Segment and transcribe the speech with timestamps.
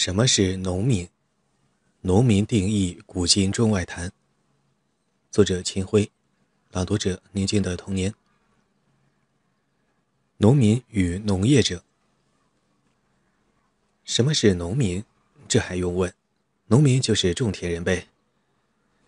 [0.00, 1.08] 什么是农民？
[2.02, 4.12] 农民定义古今中外谈。
[5.28, 6.08] 作者秦晖，
[6.70, 8.14] 朗读者宁静的童年。
[10.36, 11.82] 农民与农业者。
[14.04, 15.02] 什么是农民？
[15.48, 16.14] 这还用问？
[16.68, 18.06] 农民就是种田人呗。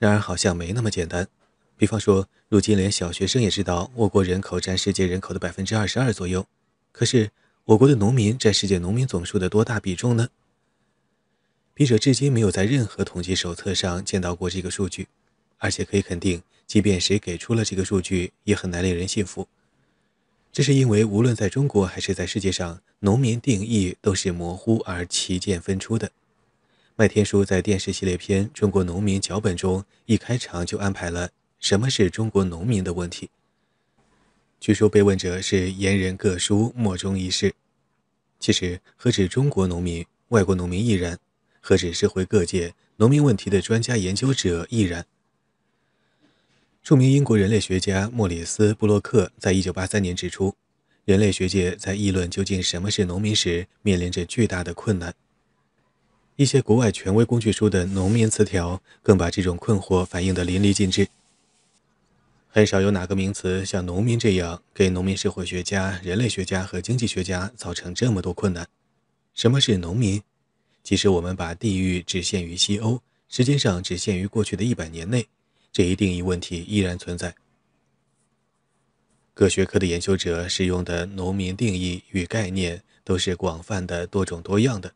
[0.00, 1.28] 然而好像没那么简单。
[1.76, 6.44] 比方说，如今连小学生也知道，我国人口占世界人口的百分之二十二左右。
[6.90, 7.30] 可是，
[7.66, 10.30] 我国的农民占世界农民总数的多大比重呢？
[11.72, 15.08] 笔者至今没有在任何统计手册上见到过这个数据，
[15.58, 19.48] 而且可以肯定，即便谁给出了这个数据，也很难令人信服。
[20.52, 26.10] 这是因为，无论在中国还是在世界上，农民定义都是模糊而旗见分出的。
[26.96, 33.30] 麦天书在电视系列片《中国农民》脚本中，一开场就安排了“什么是中国农民”的问题。
[34.58, 37.54] 据说被问者是言人各书，莫衷一是。
[38.38, 41.18] 其实，何止中国农民，外国农民亦然。
[41.60, 45.06] 何止社会各界农民问题的专家研究者亦然。
[46.82, 50.54] 著名英国人类学家莫里斯·布洛克在一九八三年指出，
[51.04, 55.14] 人类学界在议论究竟什么是农民时，面临着巨大的困难。
[56.36, 61.08] 一些国外权威工具书的农民词条更把这种困惑反映得淋漓尽致。
[62.48, 68.66] 很少有哪个名词像农民这样，给农民社会学家、人类学家和经济学家造成这么多困难。
[69.34, 70.22] 什么是农民？
[70.90, 75.28] 即使我们把地域只限于西欧，时间上只限于过去的一百年内，
[75.70, 77.36] 这一定义问题依然存在。
[79.32, 84.92] 各学科的研究者使用的农民定义与概念都是广泛的、多种多样的。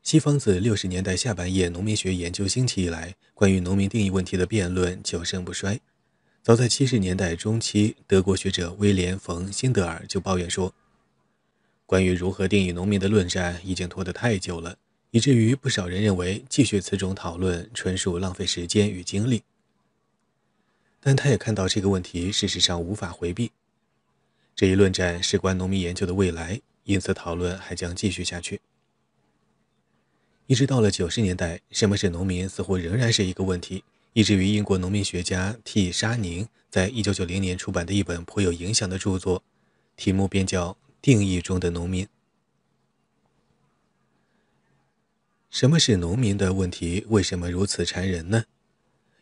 [0.00, 5.80] 西方自六十年代下半叶农民学研究兴起以来，关于农民定义问题的辩论久盛不衰。
[6.40, 10.72] 早在七十年代中期，德国学者威廉·冯·辛德尔就抱怨说。
[11.86, 14.76] 关于如何定义农民的论战已经拖得太久了，
[15.12, 19.44] 以至于不少人认为继续此种讨论纯属浪费时间与精力。
[21.00, 23.52] 但他也看到这个问题事实上无法回避。
[24.56, 28.60] 这一论战事关农民研究的未来，因此讨论还将继续下去。
[30.48, 35.92] 一直到了九十年代，什么是农民似乎仍然是一个问题，以至于英国农民学家 T.
[35.92, 39.44] 沙宁在一九九零年出版的一本颇有影响的著作，
[39.94, 40.76] 题目便叫。
[41.06, 42.08] 定义中的农民，
[45.50, 47.06] 什么是农民的问题？
[47.08, 48.46] 为什么如此缠人呢？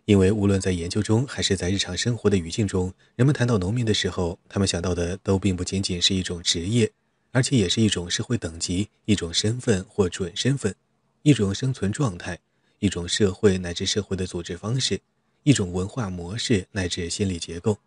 [0.07, 6.91] 因为无论在研究中还是在日常生活的语境中，人们谈到农民的时候，他们想到的都并不仅仅是一种职业，
[7.33, 10.75] 而且也是一种社会等级、一种身份或准身份、
[11.21, 12.39] 一种生存状态、
[12.79, 15.03] 一种社会乃至社会的组织方式、
[15.43, 17.79] 一种文化模式乃至心理结构。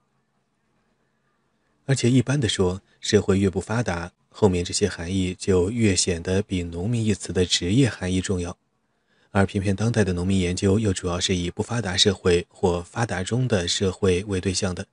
[1.88, 8.58] 而且一般的说，社会越不发达，后面这些含义就越显得比“农民”一词的职业含义重要。
[9.32, 14.86] 而偏偏当代的农民研究又主要是以不发达社会或发达中的社会为对象的，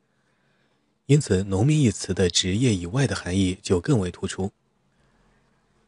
[1.07, 4.53] 因此“农民”一词的职业以外的含义就更为突出。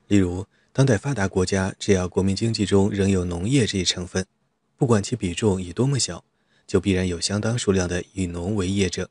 [0.09, 4.27] 例如，当代发达国家只要国民经济中仍有农业这一成分，
[4.77, 6.25] 不管其比重以多么小，
[6.67, 9.09] 就必然有相当数量的以农为业者。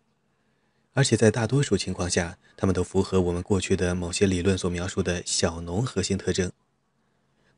[0.96, 6.50] 而且在大多数情况下，他们都符合我们过去的某些理论所描述的小农核心特征。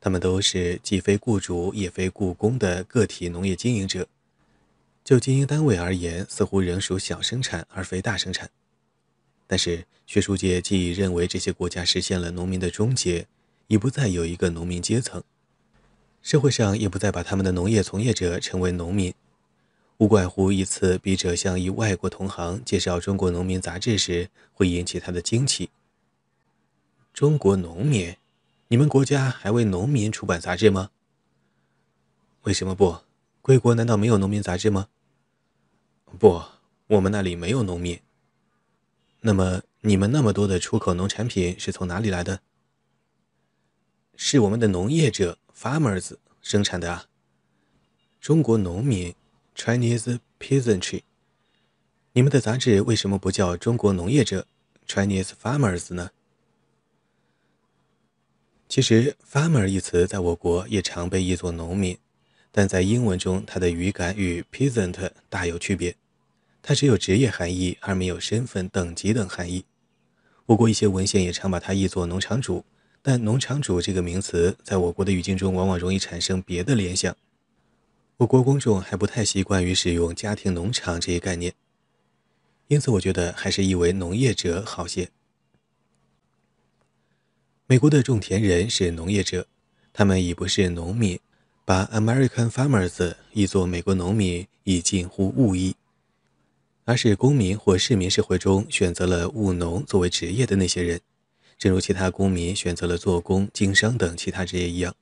[0.00, 4.08] 他们都是既非雇主也非雇工的个体农业经营者。
[5.04, 8.50] 就经营单位而言，似乎仍属小生产而非大生产。
[9.46, 13.28] 但是学术界既已认为这些国家实现了农民的终结，
[13.68, 15.22] 已不再有一个农民阶层，
[16.22, 19.14] 社会上也不再把他们的农业从业者称为农民。
[19.98, 25.70] 无怪乎一次，笔者向一外国同行介绍《中国农民》杂志时，会引起他的惊奇。
[27.12, 28.16] 中国农民，
[28.68, 30.90] 你们国家还为农民出版杂志吗？
[32.42, 32.98] 为什么不？
[33.42, 34.86] 贵国难道没有农民杂志吗？
[36.16, 36.40] 不，
[36.86, 37.98] 我们那里没有农民。
[39.22, 42.40] 那么，你们那么多的出口农产品是从哪里来的？
[44.14, 47.06] 是我们的农业者 （farmers） 生产的啊。
[48.20, 49.12] 中国农民。
[49.58, 51.02] Chinese peasantry，
[52.12, 54.46] 你们的杂志为什么不叫中国农业者
[54.86, 56.10] Chinese farmers 呢？
[58.68, 61.98] 其实，farmer 一词在我国也常被译作农民，
[62.52, 65.96] 但在英文中，它的语感与 peasant 大有区别。
[66.62, 69.64] 它只有职业含义，而没有身份、等级等含义。
[70.46, 72.64] 我国一些文献也常把它译作农场主，
[73.02, 77.16] 但农场主这个名词在我国的语境中，往往容易产生别的联想。
[78.18, 81.54] 我国公众还不太习惯于使用“家庭农场”这一概念，
[82.66, 85.08] 因此我觉得还是译为“农业者”好些。
[87.68, 89.46] 美国的种田人是农业者，
[89.92, 91.18] 他们已不是农民。
[91.64, 95.76] 把 American farmers 译作美国农民，已近乎误译，
[96.86, 101.00] 而是公民或市民社会中选择了务农作为职业的那些人，
[101.56, 104.96] 正如其他公民选择了做工、经商等其他职业一样。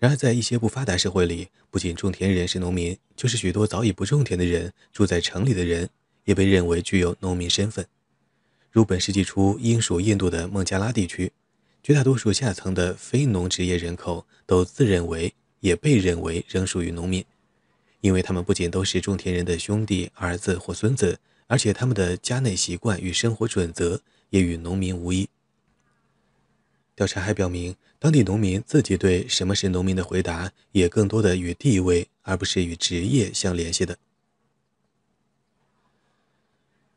[0.00, 5.88] 然而，在一些不发达社会里，不仅种田人是农民，就是许多早已不种田的人、住在城里的人，
[6.24, 7.86] 也被认为具有农民身份。
[8.72, 11.30] 如本世纪初英属印度的孟加拉地区，
[11.82, 15.32] 绝大多数下层的非农职业人口都自认为。
[15.60, 17.22] 也被认为仍属于农民，
[18.00, 21.18] 因为他们不仅都是种田人的兄弟、儿子或孙子，
[21.48, 24.00] 而且他们的家内习惯与生活准则
[24.30, 25.28] 也与农民无异。
[27.00, 33.96] 调查还表明，当地农民自己对什么是农民的回答，也更多的与地位而不是与职业相联系的。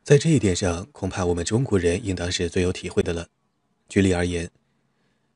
[0.04, 3.30] 在这一点上，恐怕我们中国人应当是最有体会的了。
[3.88, 4.52] 举例而言。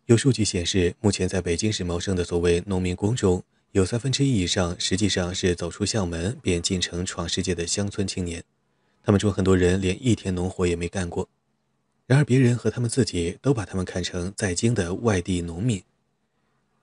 [0.08, 3.42] 有数据显示，目前在北京市谋生的所谓农民工中，
[3.72, 8.44] 有三分之一以上实际上是走出校门便进城闯世界的乡村青年。
[9.02, 11.30] 他们中很多人连一天农活也没干过，
[12.08, 15.84] 然而别人和他们自己都把他们看成在京的外地农民。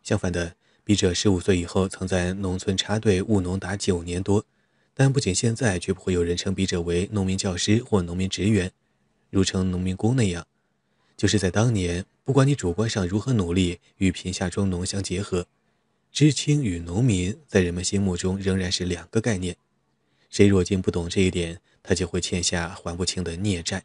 [0.02, 0.54] 相反的，
[0.84, 4.44] 笔者十五岁以后曾在农村插队务农达九年多，
[4.92, 8.70] 但不仅现在绝不会有人称笔者为农民教师或农民职员，
[9.30, 10.46] 如称农民工那样，
[11.16, 12.04] 就是在当年。
[12.22, 15.46] 不管你主观上如何努力与贫下中农相结合，
[16.12, 19.56] 知青与农民在人们心目中仍然是两个概念。
[20.28, 23.84] 谁若竟不懂这一点，他就会欠下还不清的孽债。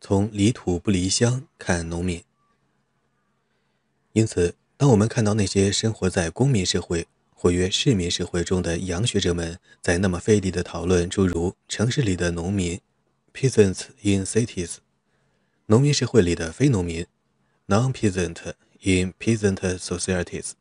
[0.00, 2.22] 从离土不离乡看农民，
[4.12, 12.80] 因此，当我们看到那些生活在公民社会或曰市民社会中的洋学者们在那么费力的讨论诸如城市里的农民。
[13.30, 14.78] Peasants in cities，
[15.66, 17.06] 农民社会里的非农民
[17.68, 20.52] ；non-peasant in peasant societies，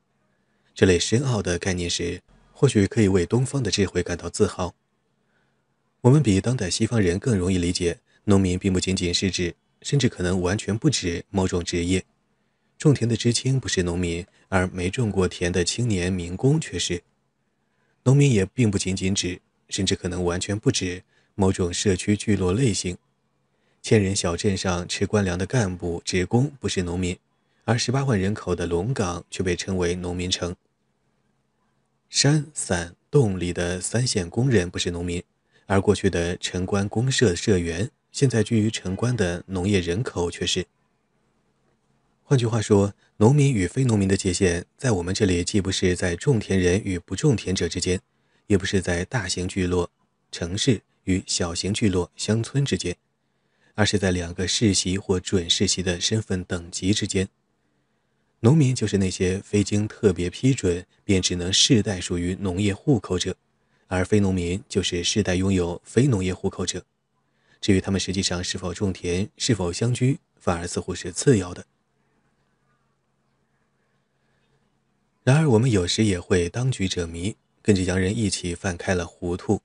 [0.75, 4.75] 这类深奥的概念时，或许可以为东方的智慧感到自豪。
[6.01, 12.03] 我们比当代西方人更容易理解，农民并不仅仅是指，甚至可能完全不指某种职业。
[12.77, 17.01] 种田的知青不是农民，而没种过田的青年民工却是。
[18.03, 19.39] 农民也并不仅仅指，
[19.69, 21.03] 甚至可能完全不指。
[21.35, 22.97] 某种社区聚落类型，
[23.81, 27.15] 千人小镇上吃官粮的干部职工不是农民，
[27.63, 30.56] 而十八万人口的龙岗却被称为农民城。
[32.09, 35.24] 山散洞里的三线工人不是农民，
[35.68, 40.66] 而过去的城关公社社员，现在居于城关的农业人口却是。
[42.24, 48.02] 换句话说，农民与非农民的界限，在我们这里既不是在种田人与不种田者之间，
[48.48, 49.92] 也不是在大型聚落、
[50.31, 50.81] 城市。
[51.04, 52.98] 与小型聚落、乡村之间，
[53.75, 57.30] 而是在两个世袭或准世袭的身份等级之间。
[58.40, 63.36] 农民就是那些非经特别批准便只能世代属于农业户口者，
[63.86, 66.84] 而非农民就是世代拥有非农业户口者。
[67.59, 71.65] 至于他们实际上是否种田、是否乡居，反而似乎是次要的。
[75.24, 79.62] 然而，我们有时也会当局者迷，跟着洋人一起犯开了糊涂。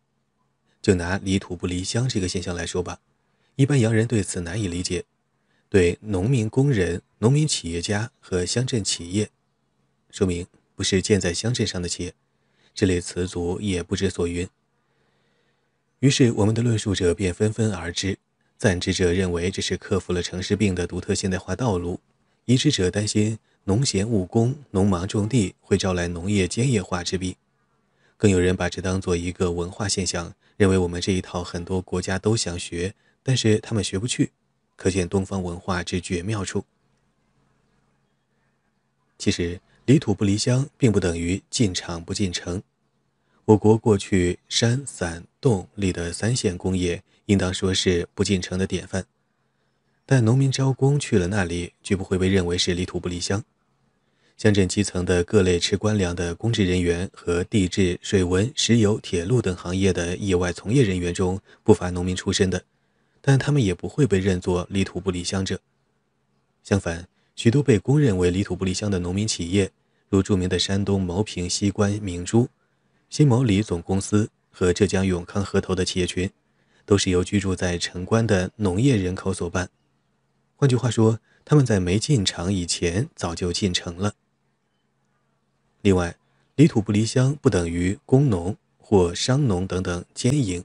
[0.81, 2.99] 就拿离土不离乡这个现象来说吧，
[3.55, 5.05] 一般洋人对此难以理解，
[5.69, 9.31] 对农民工人、农民企业家和乡镇企业，
[10.11, 12.15] 说明不是建在乡镇上的企业，
[12.75, 14.49] 这类词组也不知所云。
[16.03, 18.19] 于是我们的论述者便纷纷而至，
[18.59, 22.01] 赞之者认为这是克服了城市病的独特现代化道路，
[22.45, 27.37] 疑之者担心农闲务工、农忙种地会招来农业兼业化之弊，
[28.17, 30.35] 更有人把这当做一个文化现象。
[30.57, 34.33] 认为我们这一套很多国家都想学，但是他们学不去，
[34.75, 36.65] 可见东方文化之绝妙处。
[39.19, 42.61] 其实离土不离乡，并不等于进厂不进城。
[43.45, 49.05] 我国过去山散洞立的三线工业，应当说是不进城的典范。
[50.07, 53.43] 但农民招工去了那里，绝不会被认为是离土不离乡。
[54.37, 62.65] 乡镇基层的各类吃官粮的公职人员和地质、水文、石油、铁路等行业的业外从业人员中，不乏农民出身的，
[63.21, 65.59] 但他们也不会被认作离土不离乡者。
[66.63, 69.71] 相反，许多被公认为离土不离乡的农民企业，
[70.09, 72.49] 如著名的山东牟平西关明珠、
[73.13, 76.31] 新毛里总公司和浙江永康河头的企业群，
[76.87, 79.69] 都是由居住在城关的农业人口所办。
[80.57, 84.15] 换句话说，他们在没进厂以前，早就进城了。
[85.83, 86.17] 另外，
[86.57, 90.65] 离土不离乡不等于工农或商农等等兼营。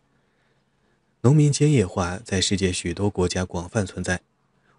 [1.24, 4.22] 农民兼业化在世界许多国家广泛存在。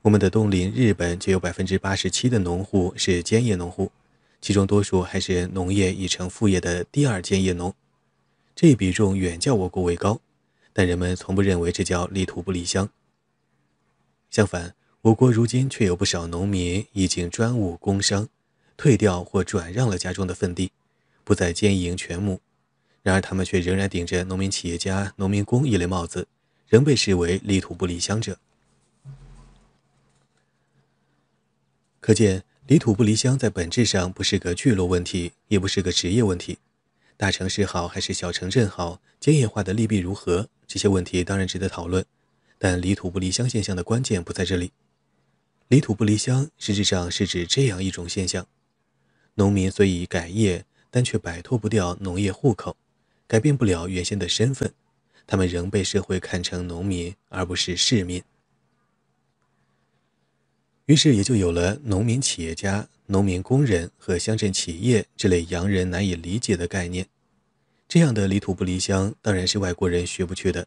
[0.00, 3.92] 我们的东邻日本就有百分之八十七的农户是兼业农户，
[4.40, 7.75] 其中多数还是农业已成副业的第二兼业农，
[8.54, 10.21] 这一比重远较我国为高。
[10.73, 12.88] 但人们从不认为这叫离土不离乡。
[14.30, 18.28] 相反，我国如今却有不少农民已经专务工商，
[18.76, 20.71] 退掉或转让了家中的坟地，
[21.25, 22.40] 不再兼营全亩。
[23.02, 26.28] 然而，他们却仍然顶着农民企业家、农民工一类帽子，
[26.68, 28.38] 仍被视为离土不离乡者。
[32.00, 36.58] 可见，离土不离乡在本质上不是个聚落问题，也不是个职业问题。
[37.16, 40.50] 大城市好还是小城镇好，兼业化的利弊如何？
[40.66, 42.04] 这些问题当然值得讨论，
[42.58, 44.72] 但离土不离乡现象的关键不在这里。
[45.68, 48.46] 离土不离乡实质上是指这样一种现象：
[49.37, 52.76] 农民虽已改业，但却摆脱不掉农业户口，
[53.26, 54.70] 改变不了原先的身份，
[55.26, 58.22] 他们仍被社会看成农民而不是市民。
[60.88, 67.07] 于是也就有了农民企业家、农民工人和乡镇企业这类洋人难以理解的概念。
[67.87, 70.66] 这样的离土不离乡，当然是外国人学不去的。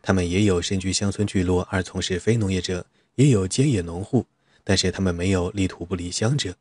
[0.00, 4.24] 他们也有身居乡村聚落而从事非农业者，也有兼业农户，
[4.64, 6.56] 但是他们没有离土不离乡者，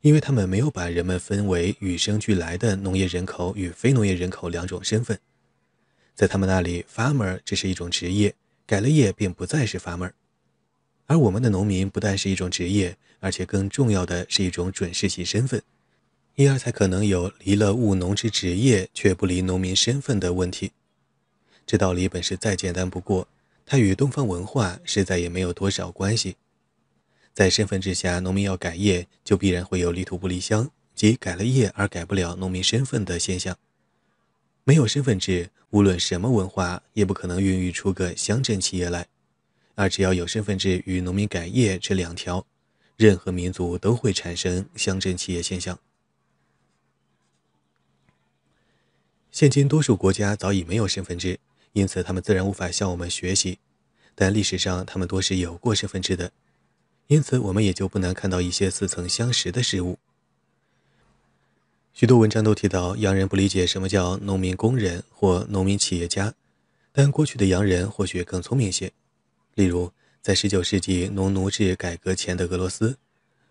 [0.00, 5.18] 因为他们没有把人们分为与生俱来的农业人口与非农业人口两种身份。
[6.14, 10.12] 在他们那里，farmer 只是一种职业，改了业便不再是 farmer。
[11.06, 15.62] 而我们的农民不但是一种职业，而且更重要的是一种准世袭身份，
[16.36, 20.72] 因而才可能有离了务农之职业却不离农民身份的问题。
[21.66, 23.28] 这道理本是再简单不过，
[23.66, 26.36] 它与东方文化实在也没有多少关系。
[27.32, 33.56] 在身份之下，农民要改业，就必然会有离土不离乡，即改了业而改不了农民身份的现象。
[34.64, 39.06] 没有身份制，无论什么文化，也不可能孕育出个乡镇企业来。
[39.74, 42.46] 而只要有身份制与农民改业这两条，
[42.96, 45.78] 任何民族都会产生乡镇企业现象。
[49.30, 51.40] 现今多数国家早已没有身份制，
[51.72, 53.58] 因此他们自然无法向我们学习。
[54.14, 56.30] 但历史上他们多是有过身份制的，
[57.08, 59.98] 因此我们也就不难看到一些似曾相识的事物。
[61.92, 66.34] 许多文章都提到洋人不理解什么叫农民工人或农民企业家，
[66.92, 68.92] 但过去的洋人或许更聪明些。
[69.54, 72.96] 例如，在19世纪农奴制改革前的俄罗斯，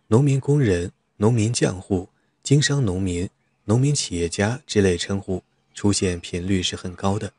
[0.07, 2.09] 农民工人、农民匠户、
[2.41, 3.29] 经商农民、
[3.65, 5.43] 农民企业家之类称呼
[5.73, 7.31] 出现频率是很高的。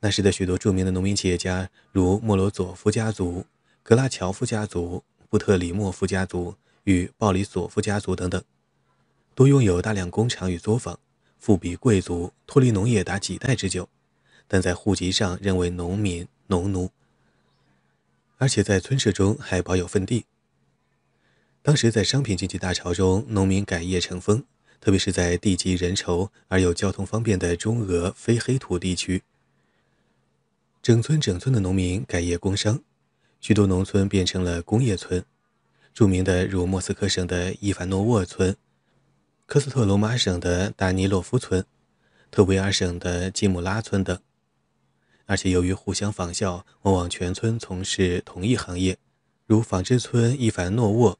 [0.00, 3.44] 那时的许多著名的农民企业家，如莫罗佐夫家族、
[3.82, 8.40] 格拉乔夫家族、布特里莫夫家族与鲍里索夫家族等等，
[9.34, 10.96] 都拥有大量工厂与作坊，
[11.38, 13.88] 富比贵族，脱离农业达几代之久，
[14.46, 16.88] 但在户籍上认为农民、农奴。
[18.38, 20.24] 而且在村社中还保有份地。
[21.60, 24.44] 当时在商品经济大潮中，农民改业成风，
[24.80, 29.22] 特别是在地级人稠而又交通方便的中俄非黑土地区，
[30.80, 32.80] 整村整村的农民改业工商，
[33.40, 35.24] 许多农村变成了工业村。
[35.92, 38.56] 著名的如莫斯科省的伊凡诺沃村、
[39.46, 41.66] 科斯特罗马省的达尼洛夫村、
[42.30, 44.16] 特维尔省的基姆拉村等。
[45.28, 48.96] 而且由于互相仿效，往往全村从事同一行业，
[49.46, 51.18] 如纺织村伊凡诺沃、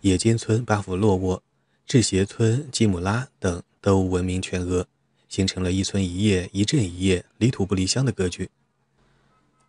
[0.00, 1.42] 冶金村巴甫洛沃、
[1.86, 4.86] 制鞋村基姆拉等都闻名全俄，
[5.28, 8.48] 形成了一村一业、一镇一业、离土不离乡的格局。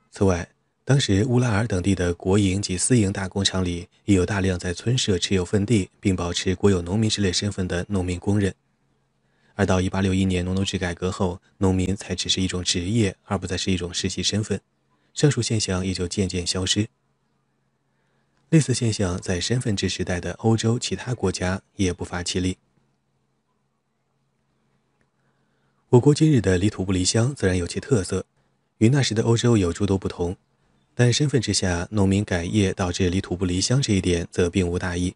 [0.09, 0.49] 此外，
[0.85, 8.55] 当时乌拉尔等地的国营及私营大工厂里，也有大量在村社持有份地并保持国有农民之类身份的农民工人。
[9.55, 14.61] 而到1861年农奴制改革后，农民才只是一种职业，而不再是一种世袭身份，
[15.13, 16.87] 上述现象也就渐渐消失。
[18.49, 22.57] 类似现象在身份制时代的欧洲其他国家也不乏其例。
[25.89, 28.25] 我国今日的离土不离乡自然有其特色，
[28.77, 30.35] 与那时的欧洲有诸多不同，
[30.95, 35.15] 但身份之下农民改业导致离土不离乡这一点则并无大异。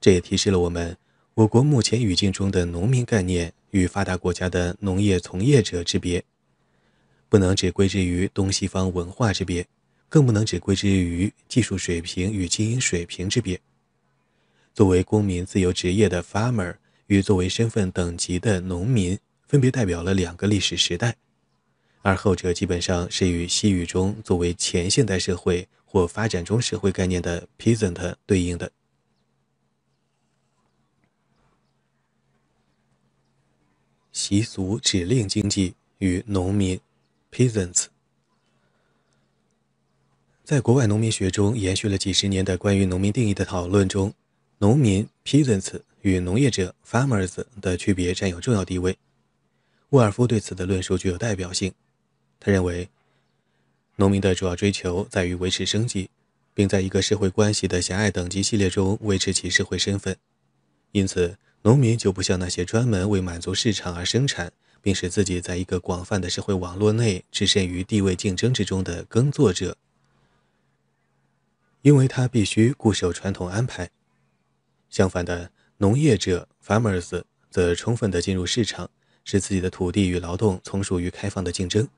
[0.00, 0.96] 这也提示了我们。
[1.34, 6.22] 我国目前语境中的农民概念与发达国家的农业从业者之别，
[7.28, 9.64] 不能只归之于东西方文化之别，
[10.08, 13.58] 更不能只归之于技术水平与经营水平之别。
[14.74, 16.74] 作为公民自由职业的 farmer
[17.06, 21.16] 与作为身份等级的农民，分别代表了两个历史时代，
[22.02, 28.70] 而后者基本上是与西语中作为前现代社会或发展中社会概念的 peasant 对应的。
[34.12, 36.80] 习俗指令经济与农民
[37.32, 37.86] （peasants）
[40.44, 44.12] 在国外农民学中延续了几十年的关于农民定义的讨论中，
[44.58, 48.98] 农民 （peasants） 与农业者 （farmers） 的区别占有重要地位。
[49.90, 51.72] 沃尔夫对此的论述具有代表性。
[52.40, 52.88] 他认为，
[53.96, 56.10] 农民的主要追求在于维持生计，
[56.54, 60.16] 并在一个社会关系的狭隘等级系列中维持其社会身份。
[60.92, 69.76] 因此，农民就不像那些专门为满足市场而生产，并使自己在一个广泛的社会网络内置身于地位竞争之中的耕作者。
[71.82, 73.90] 因为他必须固守传统安排。
[74.88, 78.90] 相反的，农业者 （farmers） 则充分地进入市场，
[79.24, 81.88] 使自己的土地与劳动从属于开放的竞争，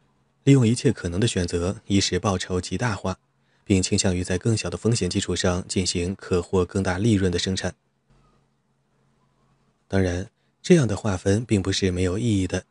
[0.45, 3.19] 利用一切可能的选择，以使报酬极大化，
[3.65, 7.75] 并倾向于在更小的风险基础上进行可获更大利润的生产。
[9.93, 10.31] 当然，
[10.63, 12.65] 这样的划分并不是没有意义的。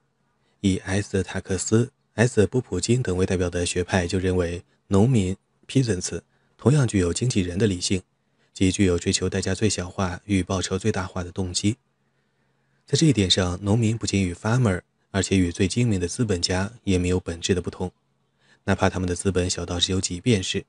[0.62, 1.22] 以 S.
[1.22, 2.48] 塔克斯、S.
[2.48, 5.38] 波普金等为代表的学派就认为，农民
[5.68, 6.22] （peasants）。
[6.58, 8.02] 同样具有经纪人的理性，
[8.56, 11.78] 即具有追求代价最小化与报酬最大化的动机。
[12.88, 17.92] 在这一点上，农民不仅与 farmer，而且与最精明的资本家也没有本质的不同，
[18.64, 20.66] 哪怕他们的资本小到只有几便士。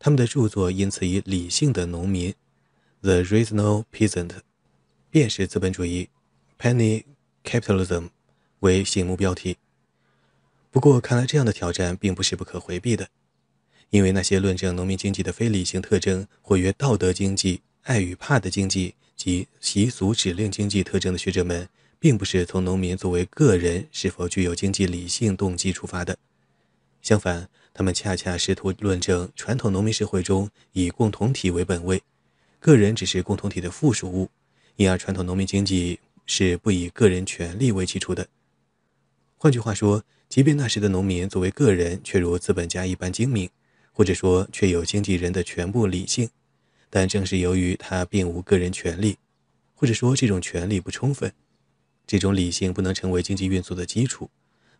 [0.00, 2.34] 他们的著作因此以“理性的农民
[3.02, 4.32] ”（The Rational Peasant）
[5.10, 6.08] 便是资本主义
[6.58, 7.04] （Penny
[7.44, 8.10] Capitalism）
[8.60, 9.56] 为醒目标题。
[10.70, 13.08] 不过，看来这样的挑战并不是不可回避的。
[13.90, 26.18] 因为那些论证农民经济的非理性特征，或曰道德经济、爱与怕的经济及习俗指令经济特征的学者们，并不是从农民作为个人是否具有经济理性动机出发的。
[27.00, 32.02] 相反，他们恰恰试图论证传统农民社会中以共同体为本位，
[32.58, 34.28] 个人只是共同体的附属物，
[34.76, 38.28] 因而传统农民经济是不以个人权利为基础的。
[39.36, 43.50] 换句话说，即便那时的农民作为个人，却如资本家一般精明。
[43.98, 46.28] 或者说，却有经纪人的全部理性，
[46.90, 49.16] 但正是由于他并无个人权利，
[49.74, 51.32] 或者说这种权利不充分，
[52.06, 54.28] 这种理性不能成为经济运作的基础，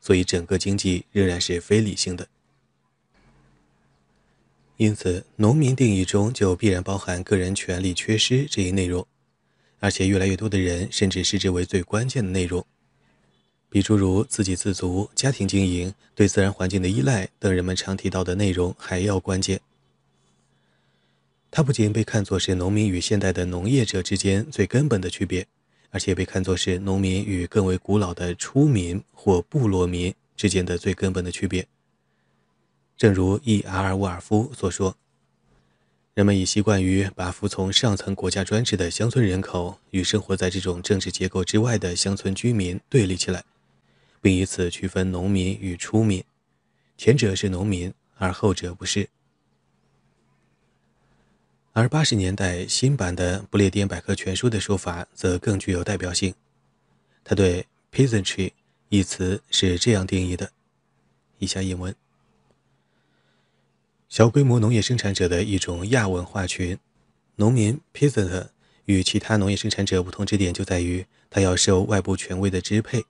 [0.02, 2.28] 所以整个经济仍然是非理性的。
[4.76, 9.06] 因此，农民定义中就必然包含个人权利缺失这一内容，
[9.80, 12.64] 而且越来越多的人甚至视之为最关键的内容。
[13.68, 19.60] 比诸如自给自足、家庭经营、对自然环境的依赖等人们常提到的内容还要关键。
[21.50, 25.46] 它不仅被看作是农民与现代的农业者之间最根本的区别，
[25.90, 31.66] 而且被看作是农民与更为古老的出民或部落民之间的最根本的区别。
[32.96, 33.94] 正如 E.R.
[33.96, 34.96] 沃尔夫所说
[36.16, 43.44] ：“人们已习惯于把服从上层国家专制的乡村人口与生活在这种政治结构之外的乡村居民对立起来。”
[44.22, 46.24] 并以此区分农民与出民，
[46.96, 49.11] 前者是农民，而后者不是。
[51.74, 56.35] 而八十年代新版的不列颠百科全书的说法则更具有代表性。
[57.22, 58.52] 他对 “peasantry”
[58.88, 60.50] 一词是这样定义的：
[61.38, 61.94] 以下引文：
[64.09, 66.79] 小规模农业生产者的一种亚文化群。
[67.37, 68.49] 农民 （peasant）
[68.85, 73.05] 与其他农业生产者不同之点就在于，他要受外部权威的支配。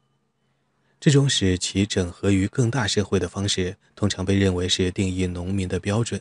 [0.98, 6.20] 这种使其整合于更大社会的方式，通常被认为是定义农民的标准。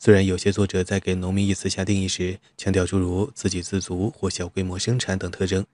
[0.00, 5.64] 虽然有些作者在给“农民”一词下定义时，强调诸如自给自足或小规模生产等特征。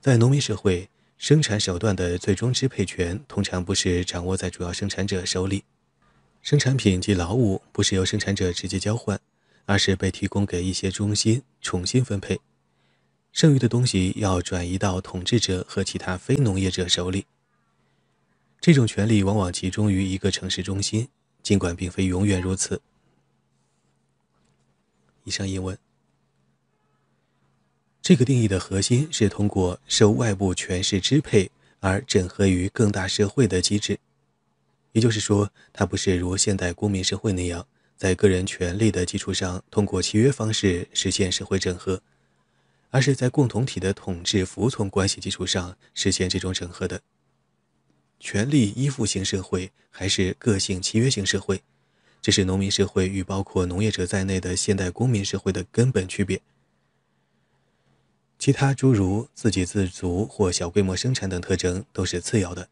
[0.00, 5.64] 在农民社会，生产手段的最终支配权通常不是掌握在主要生产者手里，
[6.44, 9.18] 生产品及劳务不是由生产者直接交换，
[9.64, 12.38] 而是被提供给一些中心重新分配。
[13.32, 17.24] 剩余的东西要转移到统治者和其他非农业者手里。
[18.60, 21.08] 这种权利往往集中于一个城市中心，
[21.42, 22.82] 尽管并非永远如此。
[25.24, 25.78] 以上英文。
[28.02, 33.98] 这个定义的核心是通过受外部权势支配而整合于更大社会的机制，
[34.94, 42.00] 也就是说，它不是如现代公民社会那样，在个人权利的基础上通过契约方式实现社会整合。
[42.90, 47.02] 而是在共同体的统治服从关系基础上实现这种整合的。
[48.20, 51.60] 权力依附型社会还是个性契约型社会，
[52.22, 56.40] 这是农民社会与包括农业者在内的现代公民社会的根本区别。
[58.38, 62.68] 其他诸如自给自足或小规模生产等特征都是次要的。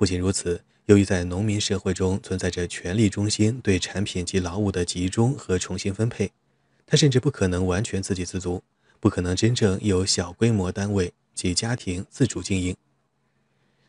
[0.00, 6.32] 不仅如此，由于在农民社会中存在着权力中心对产品及劳务的集中和重新分配。
[6.86, 8.62] 他甚至不可能完全自给自足，
[8.98, 12.74] 不可能真正由小规模单位及家庭自主经营。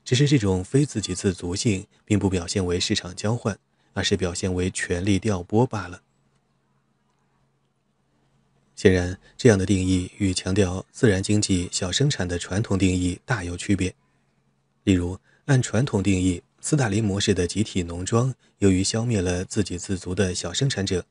[0.04, 3.58] 只是这种非自给自足性，并不表现为市场交换，
[3.94, 6.02] 而是表现为权力调拨罢了。
[8.76, 13.96] 显然，这样的定义与强调自然经济小生产的传统定义大有区别。
[14.84, 21.04] 例如，按传统定义，斯大林模式的集体农庄由于消灭了自给自足的小生产者，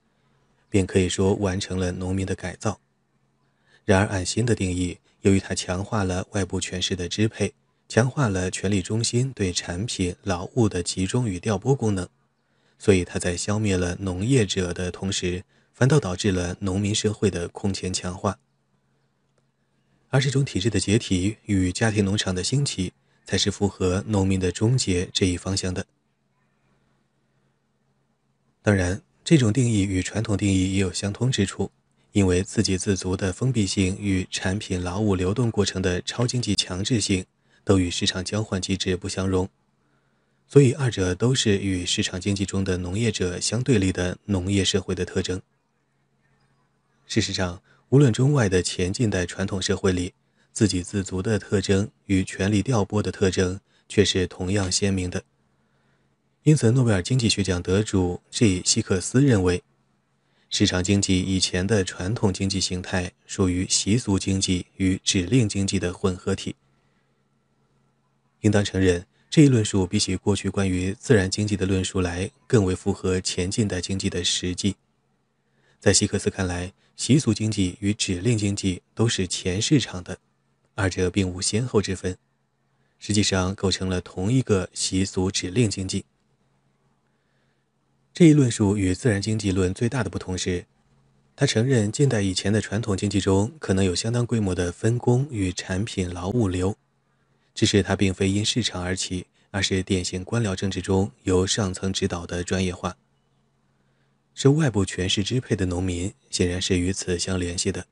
[0.68, 2.80] 便可以说完成了农民的改造。
[3.84, 7.52] 然而，按新的定义，由于它强化了外部权势的支配，
[7.88, 12.08] 强化了权力中心对产品劳务的集中与调拨功能，
[12.78, 15.42] 所以它在消灭了农业者的同时，
[15.74, 18.38] 反倒导致了农民社会的空前强化。
[20.10, 22.92] 而这种体制的解体与家庭农场的兴起，
[23.30, 25.86] 才是符合农民的终结这一方向的。
[28.60, 31.70] 当然，这种定义与传统定义也有相通之处。
[32.10, 37.24] 因为自给自足的封闭性与产品劳务流动过程的超经济强制性
[37.62, 39.48] 都与市场交换机制不相容，
[40.48, 45.40] 所以二者都是与市场经济中的农业者相对立的农业社会的特征。
[47.06, 50.12] 事实上，无论中外的前近代传统社会里，
[50.52, 55.22] 自给自足的特征与权力调拨的特征却是同样鲜明的。
[56.42, 58.62] 因此，诺贝尔经济学奖得主 G.
[58.64, 59.62] 希克斯认为。
[60.52, 66.56] 市场经济以前的传统经济形态属于习俗经济与指令经济的混合体。
[68.40, 74.74] 应当承认，这一论述比起过去关于自然经济的论述来更为符合前近代经济的实际。
[75.78, 80.18] 在希克斯看来，习俗经济与指令经济都是前市场的，
[80.80, 82.16] 二者并无先后之分，
[82.98, 86.06] 实际上构成了同一个习俗指令经济。
[88.14, 90.64] 这一论述与自然经济论最大的不同是，
[91.36, 96.74] 他承认近代以前的传统经济中可能有相当规模的分工与产品劳务流，
[97.54, 102.96] 只是它并非因市场而起，而是典型官僚政治中由上层指导的专业化。
[104.34, 107.86] 受外部权势支配的农民显然是与此相联系的。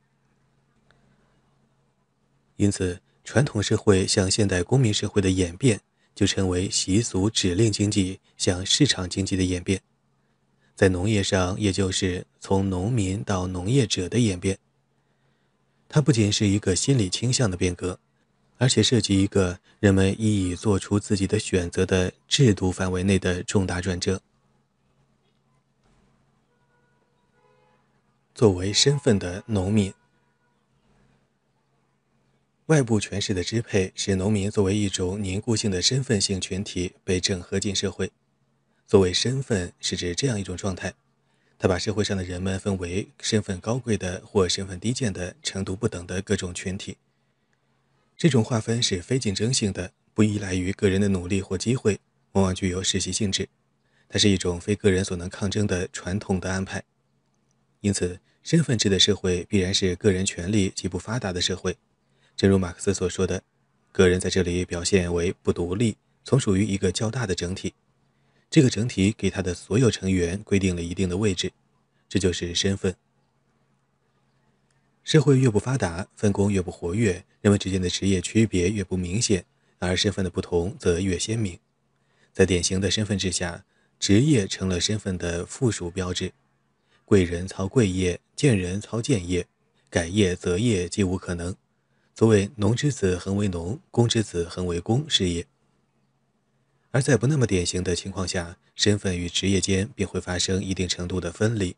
[2.58, 5.80] 因此，传统社会向现代公民社会的演变，
[6.12, 9.80] 就成为习俗指令经济向市场经济的演变。
[10.74, 14.58] 在农业上，也就是从农民到农业者的演变，
[15.88, 18.00] 它不仅是一个心理倾向的变革，
[18.56, 24.20] 而且涉及一个人们意以做出自己的选择的制度范围内的重大转折。
[28.34, 29.92] 作为身份的农民，
[32.68, 38.12] 外部权势的支配使农民作为一种凝固性的身份性群体被整合进社会。
[38.86, 40.92] 作为身份，是指这样一种状态：
[41.58, 46.98] 他把社会上的人们分为身份高贵的或身份低贱的程度不等的各种群体。
[48.18, 51.98] 这种划分是非竞争性的，不依赖于个人的努力或机会，
[52.32, 53.48] 往往具有世袭性质。
[54.10, 56.84] 它是一种非个人所能抗争的传统的安排。
[57.80, 61.74] 因此，身份制的社会必然是个人权利极不发达的社会。
[62.38, 63.42] 正如马克思所说的，
[63.90, 67.74] 个人在这里表现为不独立，从属于一个较大的整体。
[68.48, 71.50] 这个整体给他的所有成员规定了一定的位置，
[72.08, 72.94] 这就是身份。
[75.02, 79.44] 社会越不发达，分工越不活跃，人们之间的职业区别越不明显，
[79.80, 81.58] 而身份的不同则越鲜明。
[82.32, 83.64] 在典型的身份制下，
[83.98, 86.32] 职业成了身份的附属标志。
[87.04, 89.44] 贵人操贵业，贱人操贱业，
[89.90, 91.56] 改业择业皆无可能。
[92.18, 95.46] 所谓“农之子恒为农，工之子恒为工”是也。
[96.90, 101.76] 而在不那么典型的情况下，身份与职业间便会发生一定程度的分离。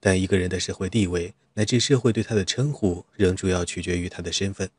[0.00, 4.70] 但一个人的社会地位乃至社会对他的称呼，仍主要取决于他的身份。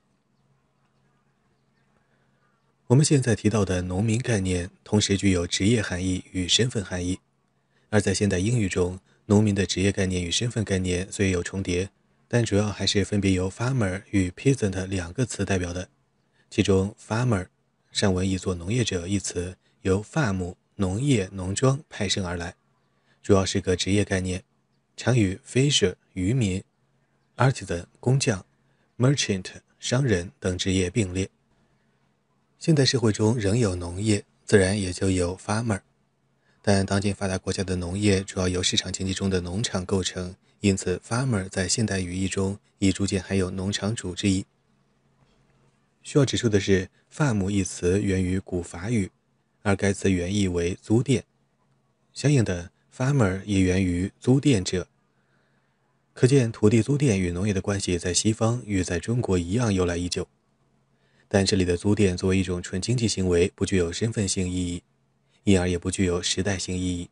[2.88, 7.20] 我们现在提到的农民概念，同时具有职业含义与身份含义。
[7.92, 11.92] 而在现代英语中，农民的职业概念与身份概念虽有重叠，
[12.28, 15.90] 但主要还是分别由 farmer 与 peasant 两个词代表的，
[16.50, 17.48] 其中 farmer。
[17.92, 22.56] 上文译作“农业者”一词，由 “farm” 农业、农庄派生而来，
[23.24, 24.44] 主要是个职业概念，
[24.98, 26.62] 常与 “fisher” 渔民、
[27.38, 28.46] “artisan” 工匠、
[28.98, 29.46] “merchant”
[29.80, 31.30] 商人等职业并列。
[32.60, 35.80] 现代社会中仍有农业，自然也就有 farmer，
[36.68, 44.48] 但当今发达国家的农业主要由市场经济中的农场构成，因此 farmer 在现代语义中已逐渐含有农场主之意。
[46.02, 49.12] 需要指出的是，“farm” 一词源于古法语，
[49.62, 51.24] 而该词原意为租店。
[52.14, 54.88] 相应的，“farmer” 也源于租店者。
[56.16, 60.28] 可见，土地租店与农业的关系在西方与在中国一样由来已久。
[61.28, 64.82] 但这里的租店作为一种纯经济行为，不具有身份性意义，
[65.46, 67.10] 因而也不具有时代性意义。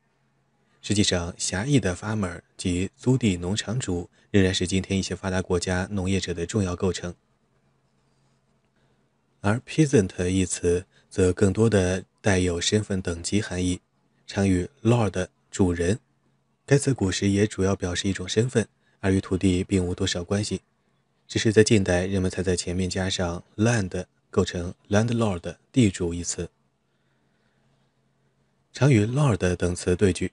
[0.82, 7.16] 实际上，狭义的 farmer 及租地农场主仍然是今天一些发达国家农业者的重要构成。
[9.40, 13.80] 而 peasant 一词则更多的带有身份等级含义，
[14.28, 16.00] 常与 lord 主人。
[16.66, 18.68] 该词古时也主要表示一种身份，
[19.00, 20.62] 而与土地并无多少关系。
[21.28, 26.50] 只是在近代，人们才在前面加上 land，构成 landlord 地主一词，
[28.74, 30.32] 常与 lord 等词对句。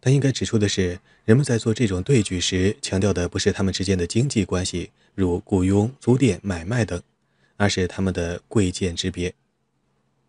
[0.00, 7.02] 但应该指出的是，人们在做这种对句时，强调的不是他们之间的经济关系，如雇佣、租佃、买卖等。
[7.58, 9.32] 而是他们的贵贱之别，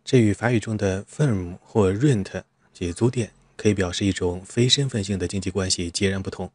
[0.04, 6.52] 这与法语中的 firm 或 rent 即租佃，可以表示一种非身份性的经济关系截然不同。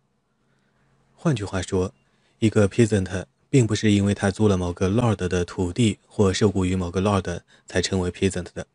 [1.15, 1.93] 换句话说，
[2.37, 8.65] 一个 peasant 并不是因为他租了某个 lord 的土地或受雇于某个 lord 才成为 peasant 的，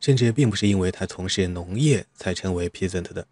[0.00, 3.26] 甚至并不是因为他从事农业才成为 peasant 的。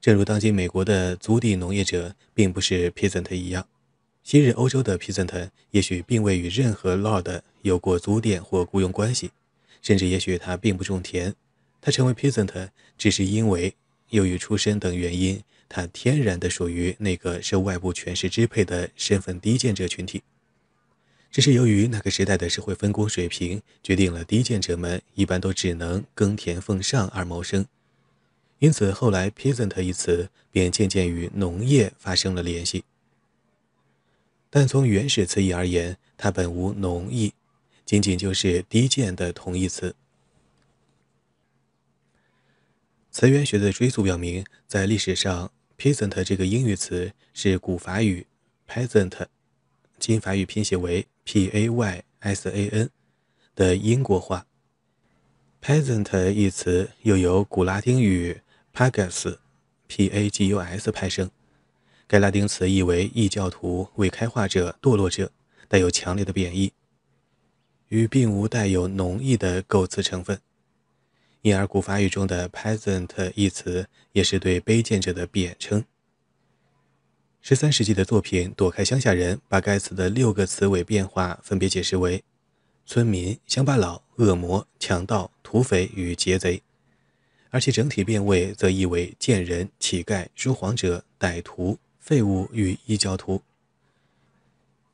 [0.00, 3.66] 正如当今美国的租地农业者并不是 peasant 一样。
[4.22, 9.30] 昔日欧洲的 peasant 也许并未与任何 lord 有过租佃或雇佣关系，
[9.82, 11.34] 甚至也许他并不种田。
[11.80, 13.74] 他成为 peasant 只是因为
[14.10, 20.22] 由于出身等原因，他天然的属于那个受外部权势支配的身份低贱者群体。
[21.30, 27.66] 只是由于那个时代的社会分工水平决定了低贱者们一般都只能耕田奉上而谋生，
[28.58, 32.84] 因此后来 peasant 一词便渐渐与农业发生了联系。
[34.48, 37.34] 但从原始词义而言，它本无农意，
[37.84, 39.94] 仅仅就是低贱的同义词。
[43.10, 48.26] 词源学的追溯表明，在历史上，peasant 这个英语词是古法语
[48.66, 49.26] peasant，
[49.98, 52.88] 今法语拼写为 p a y s a n
[53.56, 54.46] 的英国化。
[55.60, 58.40] peasant 一词又由古拉丁语
[58.72, 59.36] pagus
[59.88, 61.28] p a g u s 派生。
[62.06, 65.32] 该拉丁词意为异教徒、未开化者、堕落者，
[65.66, 66.72] 带有强烈的贬义，
[67.88, 70.40] 与并无带有浓意的构词成分，
[71.42, 75.84] 因而古法语中的 peasant 一词也是对卑贱者的贬称。
[77.48, 82.24] 十三世纪的作品《躲开乡下人》把该词的六个词尾变化分别解释为
[82.84, 86.60] 村民、乡巴佬、恶魔、强盗、土匪与劫贼，
[87.50, 91.78] 而其整体变位则意为贱人、乞丐、说谎者、歹徒。
[92.00, 93.40] 废物与异教徒。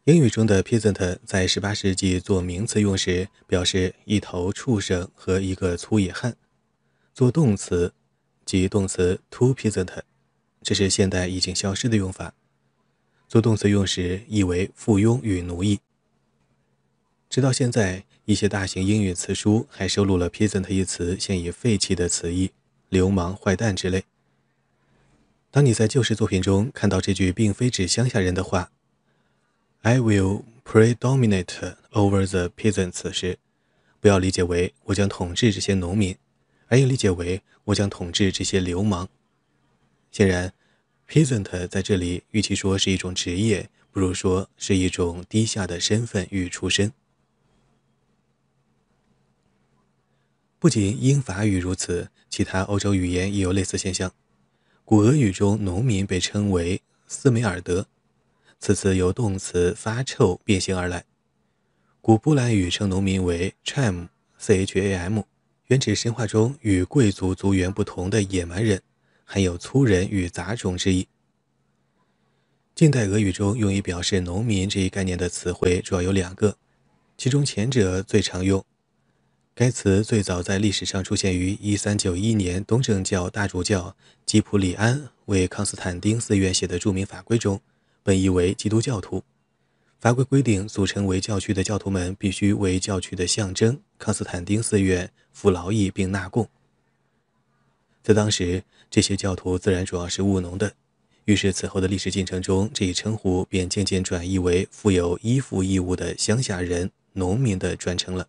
[0.05, 6.33] 英语中的 peasant 在18世纪做名词用时，表示一头畜生和一个粗野汉；
[7.15, 7.95] 做动词，
[8.45, 10.03] 即动词 to peasant，
[10.63, 12.35] 这是现代已经消失的用法。
[13.33, 15.81] 做动词用时，意为附庸与奴役。
[17.31, 22.51] 直到现在，一些大型英语词书还收录了 peasant 一词现已废弃的词义，
[22.91, 24.05] 流氓、坏蛋之类。
[25.51, 28.71] 当你在旧时作品中看到这句并非指乡下人的话
[29.81, 33.39] ，“I will predominate over the peasants” 时，
[33.99, 36.19] 不要理解为我将统治这些农民，
[36.69, 39.09] 而应理解为我将统治这些流氓。
[40.11, 40.53] 显然
[41.13, 46.91] ，peasant 在这里与其说是一种职业，不如说是一种低下的身份与出身。
[50.59, 54.11] 不仅英法语如此，其他欧洲语言也有类似现象。
[54.87, 57.87] 古俄语中，农民被称为斯梅尔德，
[58.59, 61.05] 此词由动词发臭变形而来。
[62.01, 65.21] 古波兰语称农民为 cham，c-h-a-m，
[65.67, 68.81] 原指神话中与贵族族员不同的野蛮人，
[69.33, 71.09] 含有粗人与杂种之意。
[72.75, 76.59] 近代俄语中用以表示农民这一概念的词汇主要有两个，
[77.17, 78.63] 其中前者最常用。
[79.55, 87.59] 该词最早在历史上出现于1391年东正教大主教基普里安为康斯坦丁寺院写的著名法规中，
[88.03, 89.25] 本意为基督教徒。
[89.99, 96.47] 法规规定，组成为教区的教徒们必须为教区的象征康斯坦丁寺院付劳役并纳贡。
[98.03, 100.75] 在当时，这些教徒自然主要是务农的，
[101.25, 108.29] 于是此后的历史进程中，这一称呼便渐渐转移为负有依附义务的乡下人、农民的专称了。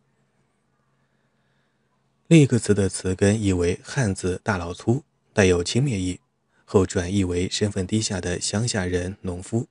[2.28, 6.22] 另一个词的词根意为汉字大老粗，带有轻蔑意，
[6.64, 9.68] 后转译为身份低下的乡下人、农夫。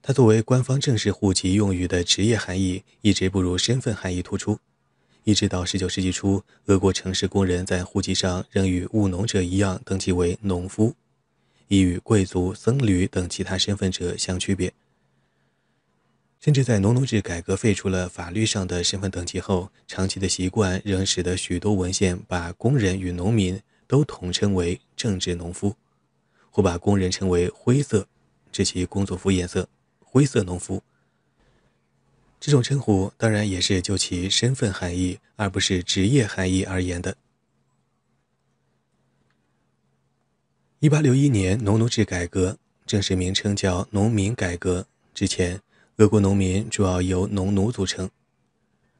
[0.00, 4.60] 它作为官方正式户籍用语的职业含义，一直不如身份含义突出。
[5.24, 10.94] 一直到19世纪初，俄国城市工人在户籍上仍与务农者一样登记为农夫，
[11.68, 14.72] 以与贵族、僧侣等其他身份者相区别。
[16.40, 25.76] 甚至在农奴制改革废除了法律上的身份等级后，长期的习惯仍使得许多文献把工人与农民都统称为政治农夫，
[26.50, 28.08] 或把工人称为灰色，
[28.50, 29.68] 指其工作服颜色
[30.02, 30.82] 灰色农夫。
[32.40, 37.14] 这种称呼当然也是就其身份含义，而不是职业含义而言的。
[40.78, 44.86] 一八六一年农奴制改革，正式名称叫农民改革。
[45.12, 45.60] 之前，
[45.98, 48.08] 俄国农民主要由农奴组成。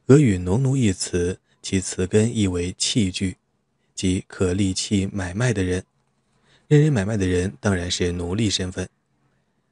[0.08, 3.38] 俄语“农奴”一词，其词根意为器具，
[3.94, 5.82] 即可立器买卖的人。
[6.68, 8.86] 任人买卖的人当然是奴隶身份。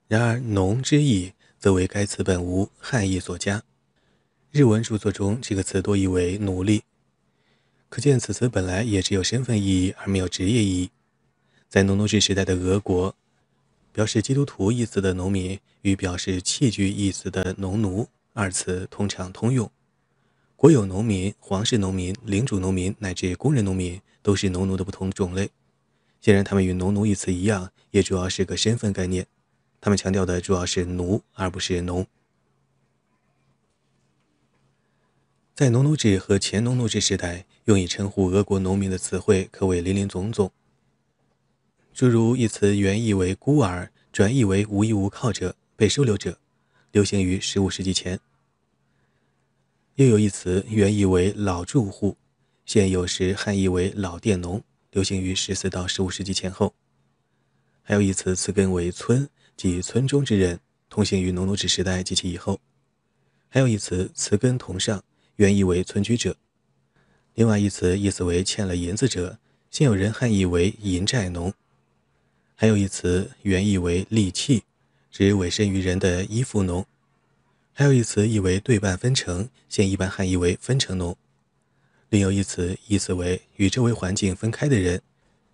[0.06, 3.62] 然而，“农”之意则为该词本无汉译所加。
[4.50, 6.82] 日文著作中，这个词多译为奴隶，
[7.88, 10.90] 可见此词本来也只有身份意义，而没有职业意义。
[11.68, 13.14] 在农奴制时代的俄国，
[13.92, 19.70] 表示基督徒意思的农民与表示器具意思的农奴二词通常通用。
[20.56, 25.50] 国有农民、皇室农民、领主农民乃至工人农民都是农奴的不同种类。
[26.20, 29.26] 显然，他们与农奴一词一样，也主要是个身份概念。
[29.80, 32.06] 他们强调的主要是奴，而不是农。
[35.54, 40.52] 在农奴制和前农奴制时代，用以称呼俄国农民的词汇可谓林林总总。
[41.92, 46.38] 诸如一词原意为孤儿，转译为无依无靠者、被收留者，
[46.92, 48.20] 流行于十五世纪前。
[49.96, 52.16] 又有一词原意为老住户，
[52.64, 54.62] 现有时汉译为老佃农，
[54.92, 56.72] 流行于十四到十五世纪前后。
[57.82, 62.60] 还有一词词根为村，即村中之人，通行于农奴制时代及其以后。
[63.48, 65.02] 还有一词词根同上，
[65.34, 66.36] 原意为村居者。
[67.34, 71.52] 另外一词意思为欠了银子者，现有人汉译为银债农。
[72.54, 74.62] 还有一词原意为利器，
[75.10, 76.86] 指委身于人的依附农。
[77.72, 81.16] 还有一词意为对半分成，现一般汉译为分成农。
[82.10, 85.02] 另有一词意思为与周围环境分开的人，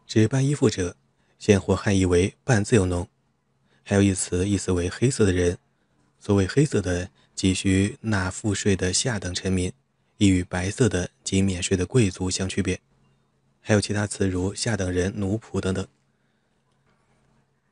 [0.06, 0.94] 指半依附者，
[1.38, 3.08] 现或汉译为半自由农。
[3.84, 5.58] 还有一词意思为黑色的人，
[6.18, 9.70] 所谓黑色的，即需纳赋税的下等臣民，
[10.16, 12.80] 亦与白色的及免税的贵族相区别。
[13.60, 15.86] 还有其他词如下等人、奴仆等等。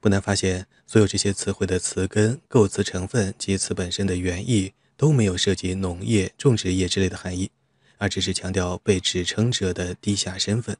[0.00, 7.50] 不难发现，所有这些词汇的词根、构词成分及词本身的原意都没有涉及农业、种植业之类的含义，
[7.96, 10.76] 而只是强调被指称者的低下身份。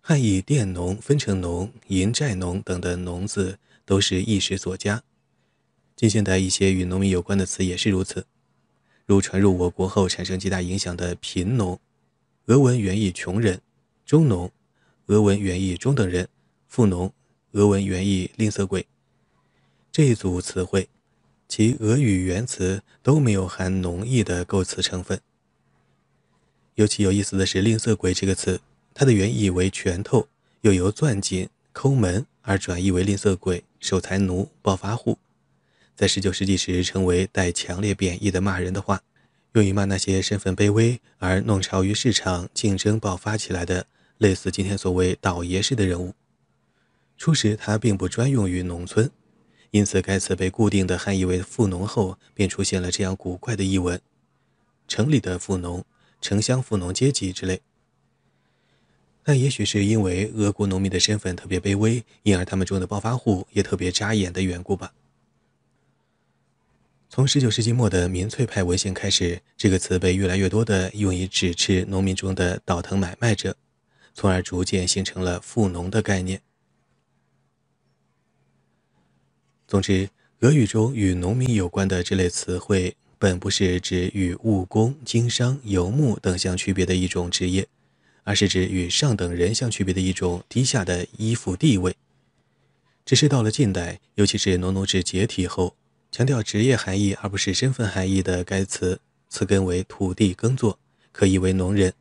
[0.00, 5.02] 汉以佃农、分成农、银债农等的“农”字都是一时所加。
[5.96, 8.26] 近现代一些与农民有关的词也是如此，
[9.06, 11.80] 如传入我国后产生极大影响的“贫农”，
[12.48, 13.56] 俄文原意穷人
[14.04, 14.52] ；“中农”，
[15.08, 16.26] 俄文原意中等人
[16.68, 17.10] ；“富农”。
[17.52, 18.86] 俄文原意“吝啬鬼”
[19.90, 20.90] 这一组词汇，
[21.48, 25.18] 其俄语原词都没有含“农”意的构词成分。
[26.74, 28.60] 尤其有意思的是，“吝啬鬼”这个词，
[28.92, 30.28] 它的原意为拳头，
[30.60, 35.18] 又由攥紧、抠门而转译为吝啬鬼、守财奴、暴发户，
[35.94, 39.02] 在19世纪时成为带强烈贬义的骂人的话，
[39.52, 43.86] 用于骂那些身份卑微而弄潮于市场、竞争爆发起来的，
[44.18, 46.14] 类似今天所谓“倒爷式”的人物。
[47.16, 49.10] 初时，它并不专用于农村，
[49.70, 54.00] 因此该词被固定的汉译为富农后，便出现了这样古怪的译文：
[54.86, 55.84] 城里的富农、
[56.20, 57.60] 城乡富农阶级之类。
[59.28, 64.94] 但也许是因为俄国农民的身份特别卑微，因而他们中的暴发户也特别扎眼的缘故吧。
[67.10, 73.54] 从19世纪末的民粹派文献开始，这个词被越来越多的用以指斥农民中的倒腾买卖者，
[74.14, 76.40] 从而逐渐形成了富农的概念。
[79.66, 80.08] 总之，
[80.40, 87.68] 俄语中与农民有关的这类词汇，本不是指与务工、经商、游牧等相区别的一种职业，
[88.28, 91.96] 而是指与上等人相区别的一种低下的依附地位。
[93.06, 95.74] 只是到了近代，尤其是农奴制解体后，
[96.12, 99.00] 强调职业含义而不是身份含义的该词，
[99.30, 100.78] 词根为土地耕作，
[101.10, 101.92] 可译为农人；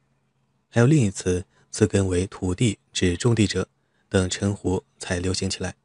[0.67, 3.69] 还有另一词，词根为土地，指种地者
[4.09, 5.75] 等称呼才流行起来。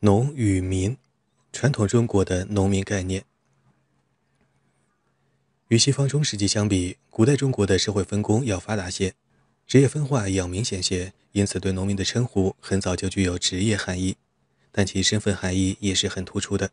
[0.00, 0.94] 农与民，
[1.54, 3.24] 传统中国的农民概念，
[5.68, 9.12] 与西方中世纪相比，古代中国的社会分工要发达些，
[9.66, 14.16] 职业分化也要明显些，因此对农民的称呼很早就具有职业含义，
[14.72, 16.70] 但其身份含义也是很突出的。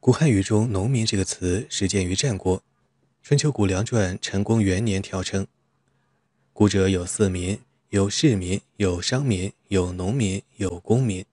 [0.00, 2.58] 古汉语中“农民”这个词始见于战国，
[3.22, 5.46] 《春秋谷梁传》陈公元年条称
[6.52, 7.60] ：“古者有四民，
[7.90, 11.22] 有士民，有商民，有农民，有公民。”《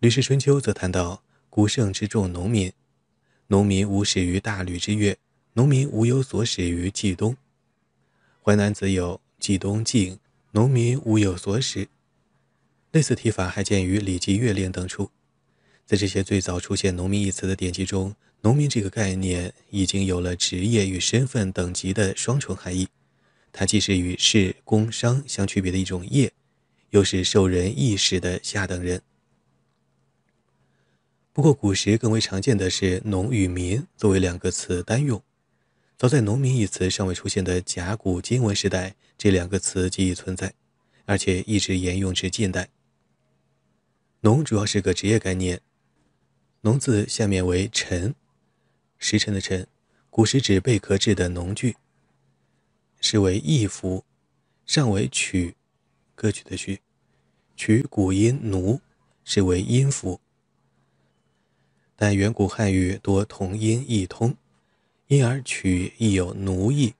[0.00, 2.72] 吕氏春秋》则谈到：“古圣之众农民，
[3.52, 5.18] 农民无始于大吕之月，
[5.54, 7.36] 农民无有所使于冀东。
[8.44, 10.20] 淮南子有冀东晋，
[10.52, 11.88] 农民无有所使。
[12.92, 15.10] 类似提法还见于《礼记月令》等处。
[15.84, 22.86] 在这些最早出现“农民”一词的典籍中，农民这个概念已经有了职业与身份等级的双重含义。
[23.50, 26.32] 它既是与士、工商相区别的一种业，
[26.90, 29.02] 又是受人意识的下等人。
[31.40, 35.22] 不过，古时更为常见的是“农”与“民”作为两个词单用。
[35.96, 40.52] 早在“农民”一词尚未出现的甲骨金文时代，这两个词即已存在，
[41.06, 42.68] 而且一直沿用至近代。
[44.20, 45.62] “农”主要是个职业概念
[46.60, 48.14] ，“农”字下面为“辰”，
[49.00, 49.66] 时辰的“辰”，
[50.10, 51.76] 古时指贝壳制的农具，
[53.00, 54.04] 是为义服，
[54.66, 55.56] 上为曲，
[56.14, 56.82] 歌曲的曲，
[57.56, 58.78] 取古音“奴”，
[59.24, 60.20] 是为音符。
[62.02, 64.34] 但远古汉语多同音异通，
[65.08, 66.94] 因而曲亦有奴役。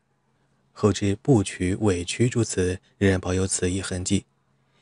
[0.73, 4.27] 后之不取、委屈诸词仍然保有此一痕迹，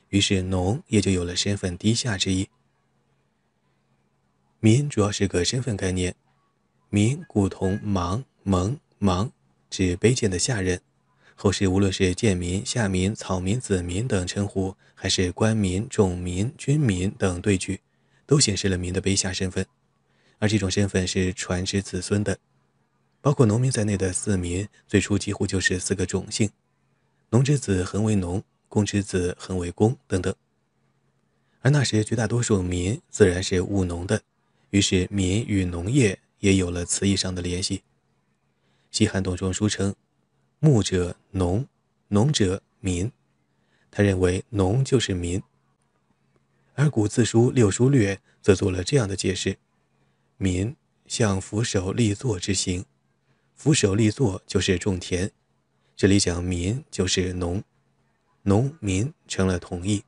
[0.09, 2.49] 于是农也就有了身份低下之意。
[4.59, 6.17] 民主要是个身份概念，
[6.91, 9.31] 民古同盲、蒙、盲，
[9.71, 10.81] 指卑贱的下人。
[11.37, 17.81] 后世无论是贱民、下民、草民、子民等称呼，还是官民、种民、军民等对句，
[18.27, 19.65] 都显示了民的卑下身份。
[20.39, 22.39] 而这种身份是传之子孙的，
[23.21, 26.51] 包括农民在内的四民，最初几乎就是四个种姓：
[27.31, 30.35] 农之子恒为农，工之子恒为工等等。
[31.61, 34.23] 而那时绝大多数民自然是务农的，
[34.71, 37.83] 于是民与农业也有了词义上的联系。
[38.91, 39.95] 西汉董仲舒称
[40.61, 41.67] ：“牧者农，
[42.09, 43.11] 农者民。”
[43.91, 45.43] 他认为农就是民。
[46.75, 49.59] 而古字书《六书略》则做了这样的解释。
[50.39, 50.75] 民
[51.07, 52.85] 像俯首立坐之行，
[53.55, 55.31] 俯首立坐就是种田。
[55.97, 57.63] 这里讲民就是农，
[58.43, 60.05] 农民成了同义。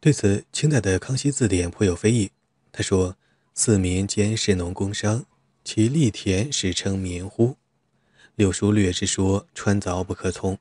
[0.00, 2.32] 对此，清代的《康熙字典》颇有非议。
[2.72, 3.16] 他说
[3.54, 5.24] ：“四民兼是农工商，
[5.62, 7.56] 其立田始称民乎？”
[8.34, 10.58] 六书略之说穿凿不可从。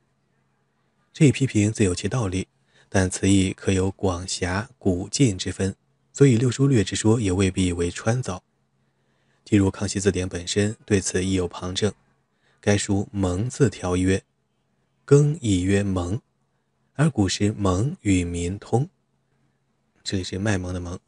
[1.12, 2.48] 这一批评自有其道理，
[2.90, 5.76] 但此意可有广狭古今之分。
[6.18, 8.42] 所以六书略之说也未必为川凿。
[9.46, 11.94] 即如《康熙字典》本身对此亦有旁证。
[12.60, 14.24] 该书“蒙”字条曰
[15.06, 16.20] ：“耕亦曰蒙，
[16.96, 18.90] 而古时蒙与民通。”
[20.04, 21.00] 这里是卖萌的蒙。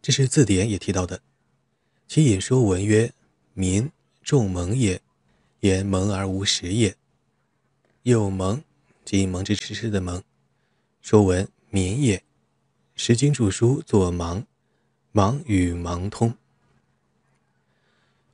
[0.00, 1.20] 这是字典也提到的。
[2.08, 3.12] 其引说文曰
[3.52, 3.90] ：“民
[4.22, 5.02] 重蒙也，
[5.60, 6.96] 言蒙而无实也。”
[8.04, 8.64] 又蒙，
[9.04, 10.22] 即蒙之迟迟的蒙。
[11.02, 12.16] 说文民也。
[12.96, 14.44] 《诗经》注书作“盲
[15.12, 16.36] ”，“盲”与“盲”通。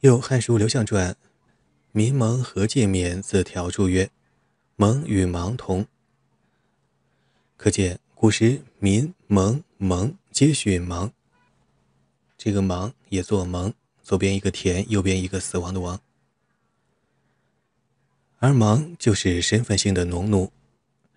[0.01, 1.13] 又《汉书·刘向传》
[1.93, 4.11] “民蒙何介冕”字条注曰
[4.77, 5.87] ：“蒙与盲同。”
[7.57, 11.11] 可见古时民、蒙、蒙皆训盲。
[12.37, 13.73] 这个“盲”也作“蒙”，
[14.05, 15.99] 左边一个田，右边一个死亡的“亡”。
[18.41, 20.53] 而盲就是身份性的农奴，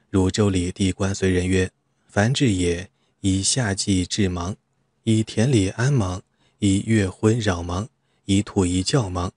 [0.09, 1.69] 如《周礼》地官随人曰
[2.07, 2.89] ：“凡至也。”
[3.25, 4.57] 以夏季治忙，
[5.03, 6.21] 以田里安忙，
[6.59, 7.87] 以月昏扰忙，
[8.25, 9.31] 以土宜教忙，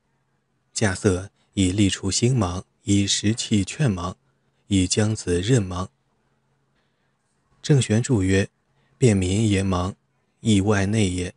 [0.75, 4.17] 稼穑以利除兴忙，以食气劝忙，
[4.67, 5.89] 以将子任忙。
[7.63, 8.49] 郑玄注曰
[8.99, 9.95] ：“便民也忙，
[10.41, 11.33] 意外内也。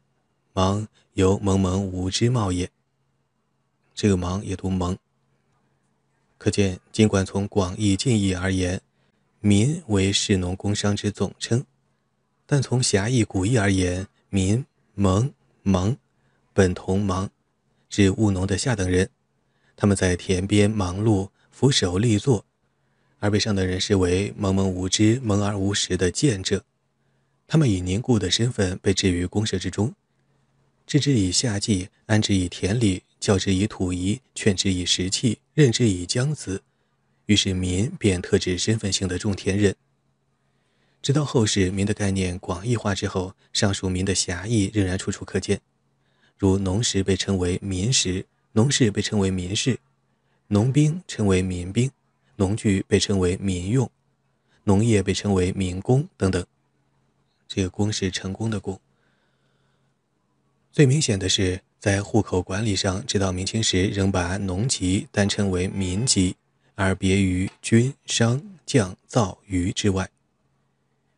[0.54, 2.72] 忙由蒙蒙无之貌也。”
[3.94, 4.98] 这个忙也读蒙。
[6.40, 8.82] 可见，尽管从广义近义而言，
[9.40, 11.64] 民为士农工商之总称。
[12.52, 15.32] 但从狭义古义而言，民蒙
[15.62, 15.96] 蒙
[16.52, 17.30] 本同忙，
[17.88, 19.08] 指务农的下等人。
[19.76, 22.44] 他们在田边忙碌，俯首立坐，
[23.20, 26.66] 而被上等人视为蒙蒙无知、蒙而无识的贱者。
[27.46, 29.94] 他们以凝固的身份被置于公社之中，
[30.88, 36.64] 置之以下祭，安之以田里，教之以土仪，劝之以食器，任之以姜子。
[37.28, 39.76] 于是民便特指身份性的种田人。
[41.02, 45.62] 直到后世民的概念广义化之后，上述民的狭义仍然处处可见。
[46.38, 49.80] 如农时被称为民时，农事被称为民事，
[50.48, 51.90] 农兵称为民兵，
[52.36, 53.90] 农具被称为民用，
[54.64, 56.46] 农业被称为民工等等。
[57.48, 58.80] 这个“工”是成功的“工”。
[60.72, 66.36] 最明显的是，在户口管理上，直到明清时仍把农籍单称为民籍，
[66.76, 70.10] 而别于军、商、将、造、渔之外。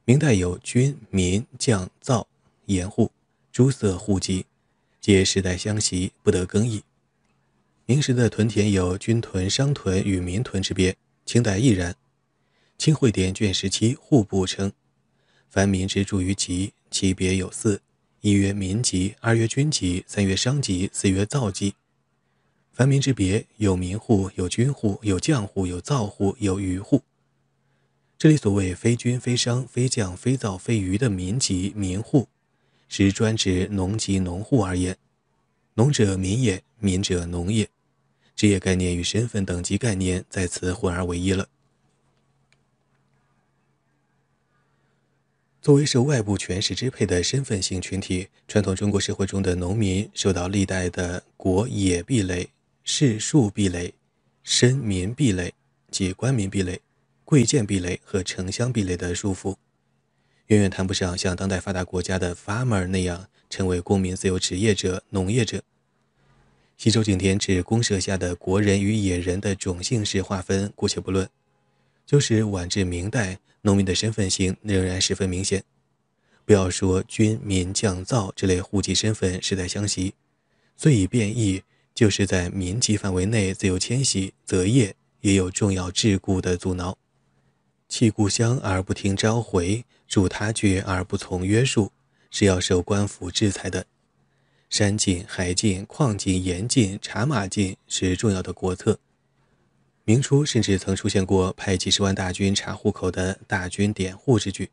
[0.04, 2.28] 明代有军、民、将、造、
[2.66, 3.12] 盐户
[3.52, 4.48] 诸色户籍，
[5.00, 6.84] 皆世代相袭，不得更易。
[7.86, 11.96] 明时的屯田有军屯、商屯与民屯之别，清代亦然。
[12.80, 14.72] 清会典卷十七户部称
[15.52, 17.80] ：“凡民之住于籍，其别有四：
[18.22, 21.76] 一曰民籍，二曰军籍，三曰商籍，四曰造籍。
[22.74, 27.04] 凡民之别，有民户，有军户，有将户，有造户，有渔户。
[28.22, 32.28] 这里所谓非军、非商、非将、非造、非渔的民籍、民户，
[32.88, 34.96] 是专指农籍、农户而言。
[35.74, 37.68] 农者民也，民者农也。
[38.36, 41.50] 职业概念与身份等级概念在此混而为一了。
[45.60, 52.52] 作为受外部权势支配的身份性群体，传统中国社会中的农民受到历代的国野壁垒、
[52.84, 53.96] 士庶壁垒、
[54.44, 55.56] 身民壁垒
[55.90, 56.80] 及官民壁垒、
[57.32, 59.56] 贵贱壁垒和城乡壁垒的束缚，
[60.48, 65.64] 远远谈不上像当代发达国家的 farmer 那样成为公民、自由职业者、农业者。
[66.76, 71.30] 西周景田指公社下的国人与野人的种姓式划分，姑且不论。
[72.06, 75.64] 就是晚至明代，农民的身份性仍然十分明显。
[76.44, 80.14] 不要说军民将造这类户籍身份世代相袭，
[80.76, 81.64] 最以变异，
[81.96, 86.98] 就是在民籍范围内自由迁徙择业，也有重要桎梏的阻挠。
[87.92, 91.92] 弃故乡而不听召回，住他居而不从约束，
[92.30, 93.86] 是要受官府制裁的。
[94.70, 98.98] 山禁、海禁、矿禁、盐禁、茶马禁是重要的国策。
[100.06, 104.70] 明初甚至曾出现过派几十万大军查户口的大军点户之举。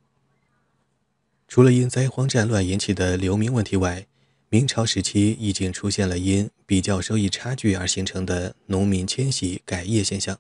[1.48, 4.06] 除了因灾荒战乱引起的流民问题外，
[4.48, 10.38] 明朝时期已经出现了因比较收益差距而形成的农民迁徙改业现象，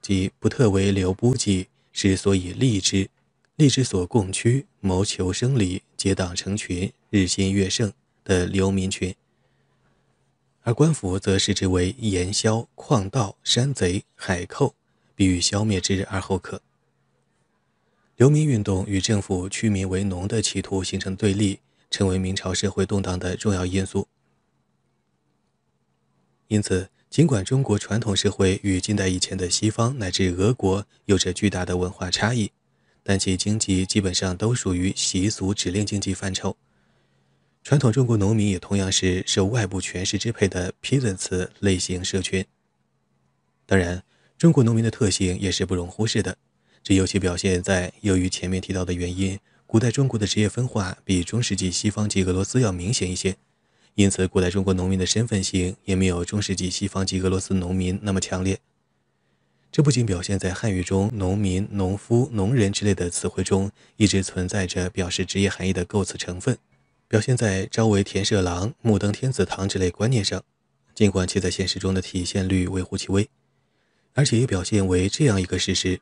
[0.00, 1.68] 即不特为流补给，
[2.06, 3.08] 是所以利之，
[3.56, 7.92] 利之所共区，谋求生理，结党成群，日新月盛。
[8.24, 9.14] 的流民群，
[10.60, 14.74] 而官府则视之为盐枭、矿盗、山贼、海寇，
[15.14, 16.60] 必欲消灭之而后可。
[18.16, 24.06] 流民运动与政府驱民为农的企图形成对立，成为明朝社会动荡的重要因素。
[26.48, 32.52] 因此，尽管中国传统社会与近代以前的西方乃至俄国有着巨大的文化差异，
[33.02, 36.56] 但其经济基本上都属于习俗指令经济范畴。
[37.64, 42.44] 传统中国农民也同样是受外部权势支配的 peasants 类型社群。
[43.66, 44.04] 当然，
[44.38, 46.38] 中国农民的特性也是不容忽视的，
[46.84, 53.36] 这尤其表现在由于前面提到的原因，古代中国的职业分化比中世纪西方及俄罗斯要明显一些，
[53.98, 58.56] 因此古代中国农民的身份性也没有中世纪西方及俄罗斯农民那么强烈。
[59.72, 66.56] 这不仅表现在汉语中“农民”“农夫”“农人”之类的词汇中一直存在着表示职业含义的构词成分。
[67.08, 70.44] 表现在朝为田舍郎、暮登天子堂之类观念上，
[70.94, 73.28] 尽管其在现实中的体现率微乎其微，
[74.14, 76.00] 而且也表现为这样一个事实：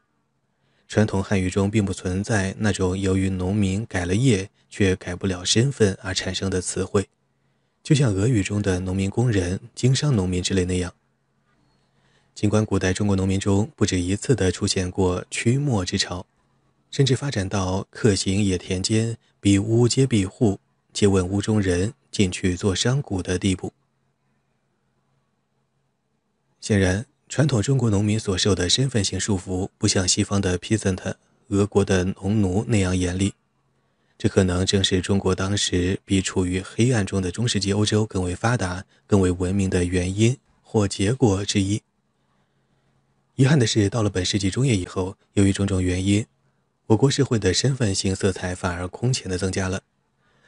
[0.86, 7.08] 传统汉语中并不存在那种由于农民改了业却改不了身份而产生的词汇，
[7.86, 10.92] 就像俄语中的农民工人、经商农民之类那样。
[12.34, 16.26] 尽管古代中国农民中不止一次地出现过驱没之潮，
[16.90, 20.58] 甚至发展到客行野田间，比屋皆闭户。
[20.92, 23.72] 借问屋中人，进去做商贾的地步。
[26.60, 31.14] 显然，传统中国农民所受的身份性束缚，不像西方的 peasant、
[31.50, 33.34] 俄国的农奴那样严厉。
[34.18, 41.82] 这可能正是中国当时比处于黑暗中的中世纪欧洲更为发达、更为文明的原因或结果之一。
[43.34, 46.24] 遗憾的是，到了本世纪中叶以后，由于种种原因，
[46.86, 49.82] 我国社会的身份性色彩反而空前的增加了。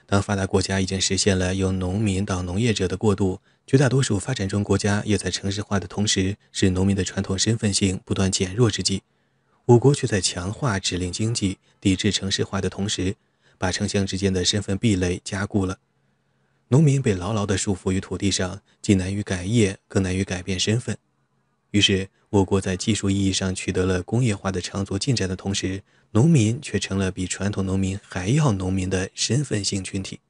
[0.06, 9.02] 当发达国家已经实现了由农民到农业者的过渡，绝大多数发展中国家也在城市化的同时，使农民的传统身份性不断减弱之际，
[9.66, 13.16] 我国却在强化指令经济、抵制城市化的同时，
[13.58, 15.78] 把城乡之间的身份壁垒加固了。
[16.68, 20.96] 农民被牢牢地束缚于土地上，既难于改业，更难于改变身份。
[21.70, 25.82] 于是，我国在技术意义上取得了工业化的长足进展的同时，
[26.12, 30.20] 农民却成了比传统农民还要农民的身份性群体。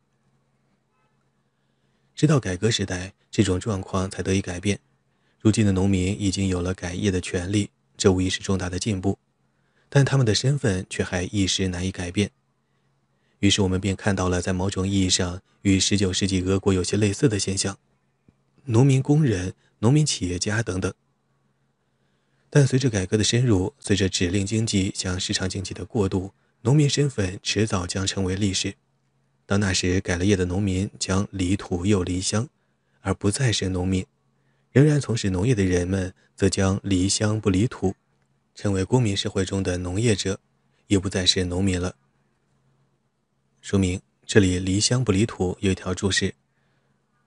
[2.15, 4.81] 直到改革时代，这种状况才得以改变。
[5.41, 9.19] 如今的农民已经有了改业的权利，这无疑是重大的进步，
[9.89, 12.31] 但他们的身份却还一时难以改变。
[13.41, 17.79] 于是，我们便看到了在某种意义上与19世纪俄国有些类似的现象：
[18.65, 20.93] 农民工人、农民企业家等等。
[22.51, 26.33] 但随着改革的深入，随着指令经济向市场经济的过渡，
[26.63, 28.75] 农民身份迟早将成为历史。
[29.47, 32.49] 到那时改了业的农民将离土又离乡，
[33.01, 34.05] 而不再是农民；
[34.73, 37.95] 仍然从事农业的人们则将离乡不离土，
[38.55, 40.41] 成为公民社会中的农业者，
[40.89, 41.95] 也不再是农民了。
[43.69, 46.35] 说明这里“离乡不离土”有一条注释。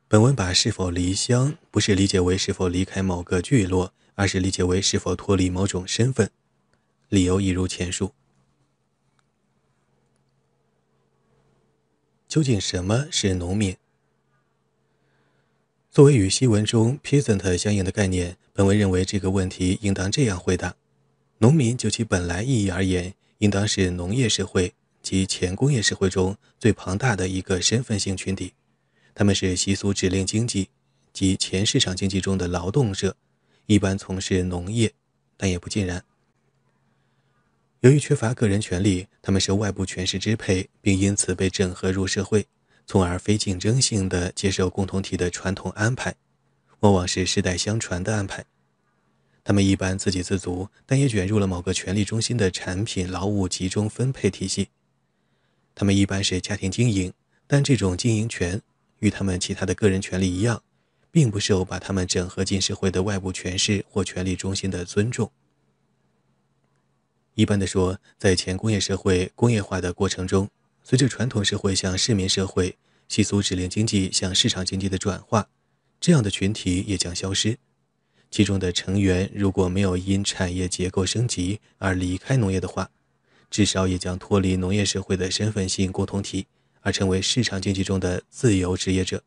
[0.08, 6.32] 本文把是否离乡不是理解为是否离开某个聚落，而是理解为是否脱离某种身份。
[7.10, 8.14] 理由一如前述。
[12.28, 13.78] 究竟什么是农民？
[15.92, 20.76] 作为与西文中 peasant 相应的概念，本文认为这个问题应当这样回答：
[21.38, 28.54] 农民就其本来意义而言，应当是农业社会及前工业社会中最庞大的一个身份性群体。
[29.14, 30.70] 他们是习俗指令经济
[31.12, 33.16] 及前市场经济中的劳动者，
[33.66, 34.93] 一般从事农业，
[35.36, 36.04] 但也不尽然。
[37.82, 42.45] 由于缺乏个人权利，他们受外部权势支配，并因此被整合入社会，
[42.86, 46.16] 从而非竞争性的接受共同体的传统安排，
[46.82, 48.45] 往往是世代相传的安排。
[49.43, 54.70] 他们一般自给自足，但也卷入了某个权力中心的产品劳务集中分配体系。
[55.82, 57.12] 他们一般是家庭经营，
[57.48, 58.62] 但这种经营权
[59.00, 60.62] 与他们其他的个人权利一样，
[61.10, 65.32] 并不受把他们整合进社会的外部权势或权力中心的尊重。
[67.34, 70.48] 一般的说，在前工业社会工业化的过程中，
[70.84, 72.78] 随着传统社会向市民社会、
[73.08, 75.50] 习俗指令经济向市场经济的转化，
[76.00, 77.58] 这样的群体也将消失。
[78.30, 82.92] 其中的成员如果没有因产业结构升级而离开农业的话，
[83.52, 86.47] 至少也将脱离农业社会的身份性共同体，
[86.80, 89.22] 而成为市场经济中的自由职业者，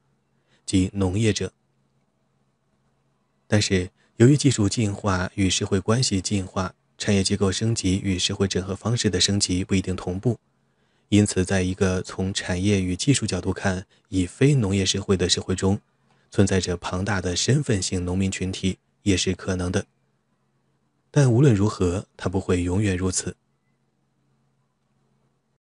[0.67, 1.53] 即农业者。
[3.47, 10.39] 但是，由于技术进化与社会关系进化，产业结构升级与社会整合方式的升级不一定同步，
[11.11, 15.79] 因此，在一个从产业与技术角度看以非农业社会的社会中，
[16.31, 19.85] 存在着庞大的身份性农民群体也是可能的。
[21.11, 23.37] 但无论如何，它不会永远如此。